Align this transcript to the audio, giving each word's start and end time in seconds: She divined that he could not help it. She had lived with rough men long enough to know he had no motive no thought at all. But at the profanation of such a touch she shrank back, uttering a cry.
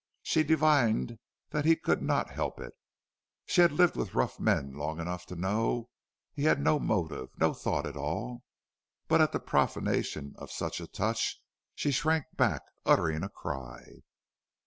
She 0.23 0.41
divined 0.41 1.19
that 1.51 1.63
he 1.63 1.75
could 1.75 2.01
not 2.01 2.31
help 2.31 2.59
it. 2.59 2.73
She 3.45 3.61
had 3.61 3.71
lived 3.71 3.95
with 3.95 4.15
rough 4.15 4.39
men 4.39 4.73
long 4.73 4.99
enough 4.99 5.27
to 5.27 5.35
know 5.35 5.89
he 6.33 6.45
had 6.45 6.59
no 6.59 6.79
motive 6.79 7.29
no 7.37 7.53
thought 7.53 7.85
at 7.85 7.95
all. 7.95 8.41
But 9.07 9.21
at 9.21 9.31
the 9.31 9.39
profanation 9.39 10.33
of 10.39 10.49
such 10.49 10.81
a 10.81 10.87
touch 10.87 11.39
she 11.75 11.91
shrank 11.91 12.25
back, 12.35 12.63
uttering 12.83 13.21
a 13.23 13.29
cry. 13.29 14.01